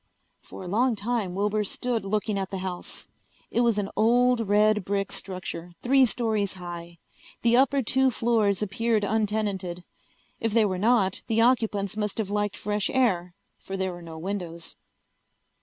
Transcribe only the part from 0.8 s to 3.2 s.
time Wilbur stood looking at the house.